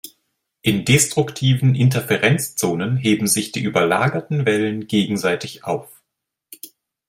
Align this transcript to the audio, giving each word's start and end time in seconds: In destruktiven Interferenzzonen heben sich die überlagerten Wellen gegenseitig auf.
In 0.63 0.83
destruktiven 0.83 1.75
Interferenzzonen 1.75 2.97
heben 2.97 3.27
sich 3.27 3.51
die 3.51 3.61
überlagerten 3.61 4.47
Wellen 4.47 4.87
gegenseitig 4.87 5.63
auf. 5.63 6.01